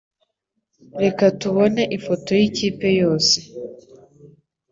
[1.03, 3.35] Reka tubone ifoto yikipe yose.